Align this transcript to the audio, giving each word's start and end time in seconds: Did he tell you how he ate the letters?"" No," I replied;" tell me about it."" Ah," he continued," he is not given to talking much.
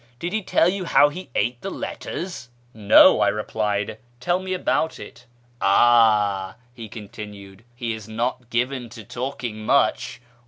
Did 0.17 0.33
he 0.33 0.41
tell 0.41 0.67
you 0.67 0.85
how 0.85 1.09
he 1.09 1.29
ate 1.35 1.61
the 1.61 1.69
letters?"" 1.69 2.49
No," 2.89 3.19
I 3.21 3.27
replied;" 3.27 3.99
tell 4.19 4.39
me 4.39 4.51
about 4.55 4.99
it."" 4.99 5.27
Ah," 5.61 6.55
he 6.73 6.89
continued," 6.89 7.63
he 7.75 7.93
is 7.93 8.09
not 8.09 8.49
given 8.49 8.89
to 8.89 9.03
talking 9.03 9.63
much. 9.63 10.19